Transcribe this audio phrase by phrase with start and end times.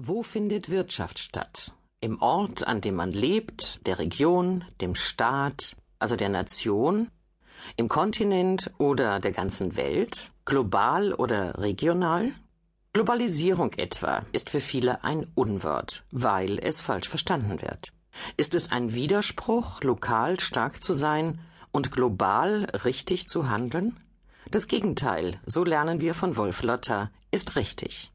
[0.00, 1.72] Wo findet Wirtschaft statt?
[2.00, 7.10] Im Ort, an dem man lebt, der Region, dem Staat, also der Nation,
[7.76, 12.30] im Kontinent oder der ganzen Welt, global oder regional?
[12.92, 17.92] Globalisierung etwa ist für viele ein Unwort, weil es falsch verstanden wird.
[18.36, 21.40] Ist es ein Widerspruch, lokal stark zu sein
[21.72, 23.96] und global richtig zu handeln?
[24.48, 28.12] Das Gegenteil, so lernen wir von Wolf Lotter, ist richtig.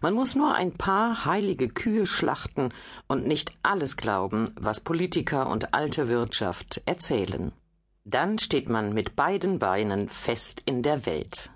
[0.00, 2.72] Man muss nur ein paar heilige Kühe schlachten
[3.06, 7.52] und nicht alles glauben, was Politiker und alte Wirtschaft erzählen.
[8.04, 11.50] Dann steht man mit beiden Beinen fest in der Welt.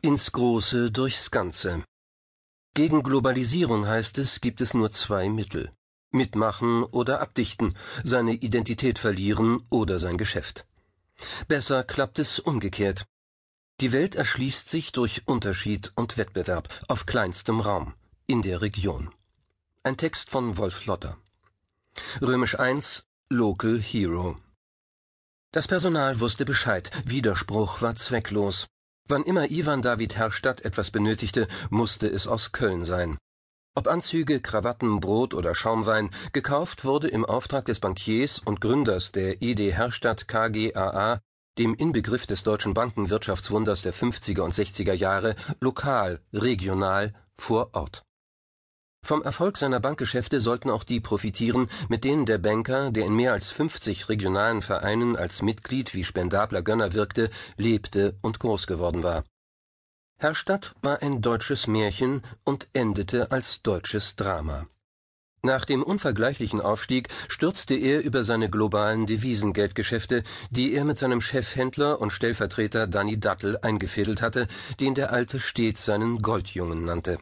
[0.00, 1.82] Ins Große durchs Ganze.
[2.74, 5.72] Gegen Globalisierung heißt es, gibt es nur zwei Mittel.
[6.12, 7.74] Mitmachen oder abdichten,
[8.04, 10.66] seine Identität verlieren oder sein Geschäft.
[11.48, 13.06] Besser klappt es umgekehrt.
[13.82, 17.92] Die Welt erschließt sich durch Unterschied und Wettbewerb auf kleinstem Raum,
[18.26, 19.10] in der Region.
[19.82, 21.18] Ein Text von Wolf Lotter.
[22.22, 24.36] Römisch 1 Local Hero.
[25.52, 28.66] Das Personal wusste Bescheid, Widerspruch war zwecklos.
[29.08, 33.18] Wann immer Ivan David Herrstadt etwas benötigte, musste es aus Köln sein.
[33.74, 39.42] Ob Anzüge, Krawatten, Brot oder Schaumwein, gekauft wurde im Auftrag des Bankiers und Gründers der
[39.42, 41.20] ID Herrstadt KGAA
[41.58, 48.02] dem Inbegriff des deutschen Bankenwirtschaftswunders der 50er und 60er Jahre, lokal, regional, vor Ort.
[49.02, 53.32] Vom Erfolg seiner Bankgeschäfte sollten auch die profitieren, mit denen der Banker, der in mehr
[53.32, 59.24] als 50 regionalen Vereinen als Mitglied wie spendabler Gönner wirkte, lebte und groß geworden war.
[60.18, 64.66] Herrstadt war ein deutsches Märchen und endete als deutsches Drama.
[65.46, 72.00] Nach dem unvergleichlichen Aufstieg stürzte er über seine globalen Devisengeldgeschäfte, die er mit seinem Chefhändler
[72.00, 74.48] und Stellvertreter Danny Dattel eingefädelt hatte,
[74.80, 77.18] den der Alte stets seinen Goldjungen nannte.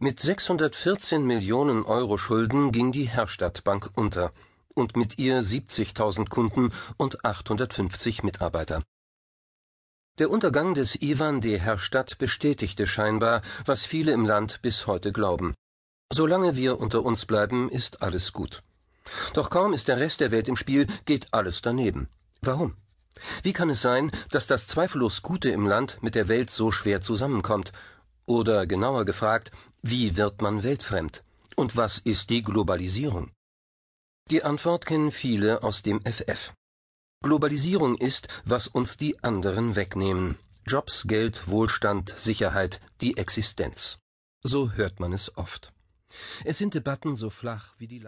[0.00, 4.32] Mit 614 Millionen Euro Schulden ging die Herstadtbank unter
[4.74, 8.82] und mit ihr 70.000 Kunden und 850 Mitarbeiter.
[10.18, 15.54] Der Untergang des Ivan de Herstadt bestätigte scheinbar, was viele im Land bis heute glauben.
[16.12, 18.62] Solange wir unter uns bleiben, ist alles gut.
[19.34, 22.08] Doch kaum ist der Rest der Welt im Spiel, geht alles daneben.
[22.40, 22.76] Warum?
[23.42, 27.00] Wie kann es sein, dass das zweifellos Gute im Land mit der Welt so schwer
[27.00, 27.72] zusammenkommt?
[28.26, 29.50] Oder genauer gefragt,
[29.82, 31.22] wie wird man weltfremd?
[31.56, 33.32] Und was ist die Globalisierung?
[34.30, 36.52] Die Antwort kennen viele aus dem FF.
[37.22, 40.38] Globalisierung ist, was uns die anderen wegnehmen.
[40.66, 43.98] Jobs, Geld, Wohlstand, Sicherheit, die Existenz.
[44.44, 45.72] So hört man es oft.
[46.44, 47.96] Es sind Debatten so flach wie die